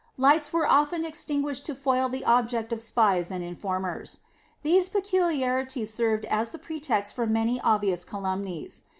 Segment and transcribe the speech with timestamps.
[0.17, 4.21] Lights were often extinguished to foil the object of spies and informers.
[4.63, 8.85] These peculiarities served as the pretext for many obvious calumnies.